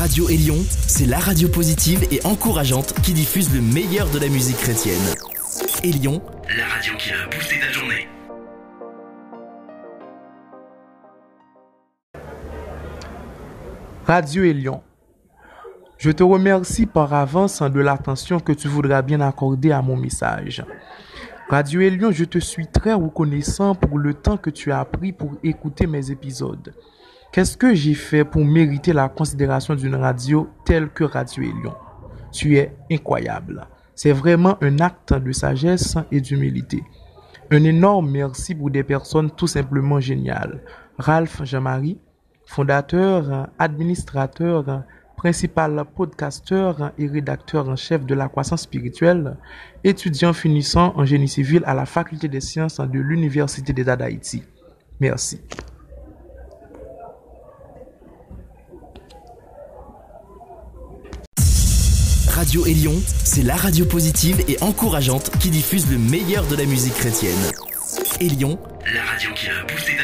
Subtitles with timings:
[0.00, 0.56] Radio Élion,
[0.86, 4.96] c'est la radio positive et encourageante qui diffuse le meilleur de la musique chrétienne.
[5.84, 6.22] Élion,
[6.56, 8.08] la radio qui a boosté ta journée.
[14.06, 14.82] Radio Élion.
[15.98, 20.64] Je te remercie par avance de l'attention que tu voudras bien accorder à mon message.
[21.50, 25.32] Radio Élion, je te suis très reconnaissant pour le temps que tu as pris pour
[25.44, 26.72] écouter mes épisodes.
[27.32, 31.74] Qu'est-ce que j'ai fait pour mériter la considération d'une radio telle que Radio Élion
[32.32, 33.68] Tu es incroyable.
[33.94, 36.82] C'est vraiment un acte de sagesse et d'humilité.
[37.52, 40.60] Un énorme merci pour des personnes tout simplement géniales.
[40.98, 41.98] Ralph Jean-Marie,
[42.46, 44.82] fondateur, administrateur,
[45.16, 49.36] principal podcasteur et rédacteur en chef de la croissance spirituelle,
[49.84, 54.42] étudiant finissant en génie civil à la faculté des sciences de l'Université d'État d'Haïti.
[54.98, 55.40] Merci.
[62.50, 66.94] Radio Élion, c'est la radio positive et encourageante qui diffuse le meilleur de la musique
[66.94, 67.38] chrétienne.
[68.18, 68.58] Élion,
[68.92, 69.99] la radio qui a boosté.